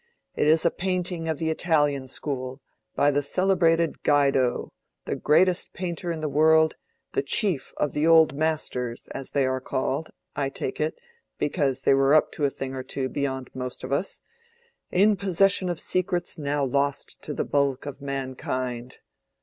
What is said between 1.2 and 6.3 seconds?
of the Italian school—by the celebrated Guydo, the greatest painter in the